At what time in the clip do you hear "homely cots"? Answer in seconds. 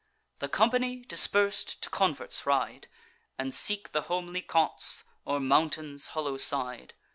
4.01-5.03